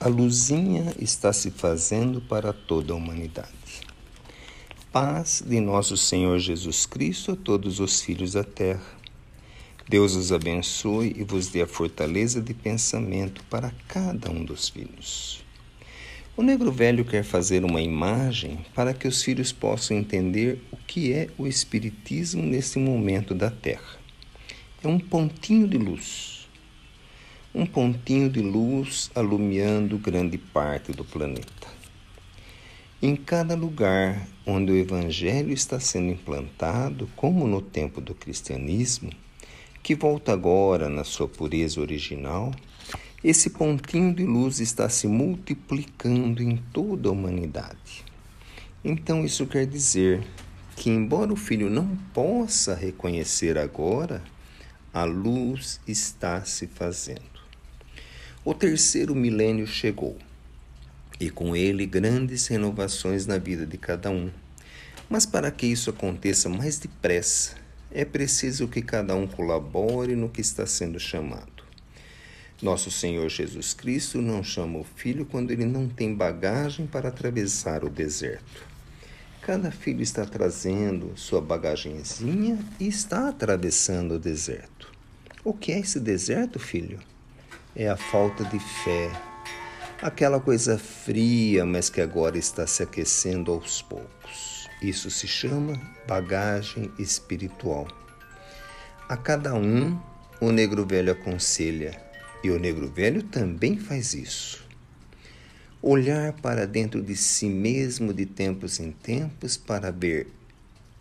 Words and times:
A 0.00 0.06
luzinha 0.06 0.94
está 1.00 1.32
se 1.32 1.50
fazendo 1.50 2.20
para 2.20 2.52
toda 2.52 2.92
a 2.92 2.96
humanidade. 2.96 3.48
Paz 4.92 5.42
de 5.44 5.58
nosso 5.58 5.96
Senhor 5.96 6.38
Jesus 6.38 6.86
Cristo 6.86 7.32
a 7.32 7.36
todos 7.36 7.80
os 7.80 8.00
filhos 8.00 8.34
da 8.34 8.44
terra. 8.44 8.96
Deus 9.88 10.14
os 10.14 10.30
abençoe 10.30 11.16
e 11.18 11.24
vos 11.24 11.48
dê 11.48 11.62
a 11.62 11.66
fortaleza 11.66 12.40
de 12.40 12.54
pensamento 12.54 13.42
para 13.50 13.72
cada 13.88 14.30
um 14.30 14.44
dos 14.44 14.68
filhos. 14.68 15.44
O 16.36 16.44
negro 16.44 16.70
velho 16.70 17.04
quer 17.04 17.24
fazer 17.24 17.64
uma 17.64 17.80
imagem 17.80 18.64
para 18.76 18.94
que 18.94 19.08
os 19.08 19.20
filhos 19.20 19.50
possam 19.50 19.96
entender 19.96 20.62
o 20.70 20.76
que 20.76 21.12
é 21.12 21.28
o 21.36 21.44
Espiritismo 21.44 22.44
nesse 22.44 22.78
momento 22.78 23.34
da 23.34 23.50
Terra. 23.50 23.98
É 24.80 24.86
um 24.86 25.00
pontinho 25.00 25.66
de 25.66 25.76
luz 25.76 26.37
um 27.54 27.64
pontinho 27.64 28.28
de 28.28 28.40
luz 28.40 29.10
alumiando 29.14 29.98
grande 29.98 30.36
parte 30.36 30.92
do 30.92 31.04
planeta. 31.04 31.66
Em 33.00 33.16
cada 33.16 33.54
lugar 33.54 34.28
onde 34.46 34.70
o 34.70 34.76
Evangelho 34.76 35.52
está 35.52 35.80
sendo 35.80 36.10
implantado, 36.10 37.08
como 37.16 37.46
no 37.46 37.62
tempo 37.62 38.00
do 38.00 38.14
cristianismo, 38.14 39.10
que 39.82 39.94
volta 39.94 40.32
agora 40.32 40.88
na 40.88 41.04
sua 41.04 41.26
pureza 41.26 41.80
original, 41.80 42.52
esse 43.24 43.50
pontinho 43.50 44.14
de 44.14 44.24
luz 44.24 44.60
está 44.60 44.88
se 44.88 45.08
multiplicando 45.08 46.42
em 46.42 46.56
toda 46.72 47.08
a 47.08 47.12
humanidade. 47.12 48.04
Então, 48.84 49.24
isso 49.24 49.46
quer 49.46 49.66
dizer 49.66 50.22
que, 50.76 50.90
embora 50.90 51.32
o 51.32 51.36
filho 51.36 51.70
não 51.70 51.96
possa 52.12 52.74
reconhecer 52.74 53.56
agora, 53.56 54.22
a 54.92 55.04
luz 55.04 55.80
está 55.86 56.44
se 56.44 56.66
fazendo. 56.66 57.37
O 58.48 58.54
terceiro 58.54 59.14
milênio 59.14 59.66
chegou, 59.66 60.16
e 61.20 61.28
com 61.28 61.54
ele 61.54 61.84
grandes 61.84 62.46
renovações 62.46 63.26
na 63.26 63.36
vida 63.36 63.66
de 63.66 63.76
cada 63.76 64.10
um. 64.10 64.30
Mas 65.06 65.26
para 65.26 65.50
que 65.50 65.66
isso 65.66 65.90
aconteça 65.90 66.48
mais 66.48 66.78
depressa, 66.78 67.56
é 67.90 68.06
preciso 68.06 68.66
que 68.66 68.80
cada 68.80 69.14
um 69.14 69.26
colabore 69.26 70.16
no 70.16 70.30
que 70.30 70.40
está 70.40 70.64
sendo 70.64 70.98
chamado. 70.98 71.62
Nosso 72.62 72.90
Senhor 72.90 73.28
Jesus 73.28 73.74
Cristo 73.74 74.22
não 74.22 74.42
chama 74.42 74.78
o 74.78 74.84
filho 74.96 75.26
quando 75.26 75.50
ele 75.50 75.66
não 75.66 75.86
tem 75.86 76.14
bagagem 76.14 76.86
para 76.86 77.10
atravessar 77.10 77.84
o 77.84 77.90
deserto. 77.90 78.64
Cada 79.42 79.70
filho 79.70 80.00
está 80.00 80.24
trazendo 80.24 81.12
sua 81.16 81.42
bagagenzinha 81.42 82.58
e 82.80 82.88
está 82.88 83.28
atravessando 83.28 84.14
o 84.14 84.18
deserto. 84.18 84.90
O 85.44 85.52
que 85.52 85.70
é 85.70 85.80
esse 85.80 86.00
deserto, 86.00 86.58
filho? 86.58 86.98
É 87.78 87.88
a 87.88 87.96
falta 87.96 88.44
de 88.44 88.58
fé, 88.58 89.08
aquela 90.02 90.40
coisa 90.40 90.76
fria, 90.76 91.64
mas 91.64 91.88
que 91.88 92.00
agora 92.00 92.36
está 92.36 92.66
se 92.66 92.82
aquecendo 92.82 93.52
aos 93.52 93.80
poucos. 93.80 94.68
Isso 94.82 95.08
se 95.12 95.28
chama 95.28 95.80
bagagem 96.04 96.90
espiritual. 96.98 97.86
A 99.08 99.16
cada 99.16 99.54
um, 99.54 99.96
o 100.40 100.50
negro 100.50 100.84
velho 100.84 101.12
aconselha, 101.12 101.96
e 102.42 102.50
o 102.50 102.58
negro 102.58 102.88
velho 102.88 103.22
também 103.22 103.78
faz 103.78 104.12
isso. 104.12 104.66
Olhar 105.80 106.32
para 106.32 106.66
dentro 106.66 107.00
de 107.00 107.14
si 107.14 107.46
mesmo 107.46 108.12
de 108.12 108.26
tempos 108.26 108.80
em 108.80 108.90
tempos 108.90 109.56
para 109.56 109.92
ver 109.92 110.26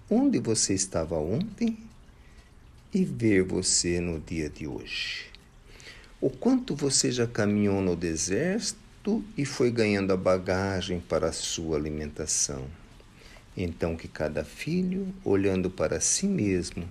onde 0.08 0.38
você 0.38 0.76
estava 0.76 1.16
ontem 1.16 1.76
e 2.94 3.04
ver 3.04 3.42
você 3.42 4.00
no 4.00 4.20
dia 4.20 4.48
de 4.48 4.68
hoje. 4.68 5.37
O 6.20 6.32
quanto 6.32 6.76
você 6.76 7.12
já 7.12 7.28
caminhou 7.28 7.80
no 7.80 7.96
deserto 7.96 9.24
e 9.38 9.46
foi 9.46 9.70
ganhando 9.70 10.12
a 10.12 10.18
bagagem 10.18 11.00
para 11.00 11.28
a 11.28 11.32
sua 11.32 11.78
alimentação. 11.78 12.66
Então, 13.56 13.96
que 13.96 14.08
cada 14.08 14.44
filho, 14.44 15.14
olhando 15.24 15.70
para 15.70 16.00
si 16.00 16.28
mesmo, 16.28 16.90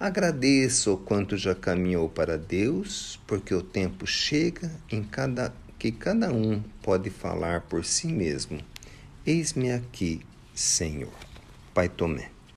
agradeça 0.00 0.90
o 0.90 0.96
quanto 0.96 1.36
já 1.36 1.54
caminhou 1.54 2.08
para 2.08 2.36
Deus, 2.36 3.20
porque 3.24 3.54
o 3.54 3.62
tempo 3.62 4.04
chega 4.04 4.68
em 4.90 5.04
cada, 5.04 5.54
que 5.78 5.92
cada 5.92 6.32
um 6.32 6.60
pode 6.82 7.08
falar 7.08 7.60
por 7.62 7.84
si 7.84 8.08
mesmo: 8.08 8.58
Eis-me 9.24 9.70
aqui, 9.70 10.22
Senhor. 10.54 11.14
Pai 11.72 11.88
Tomé. 11.88 12.35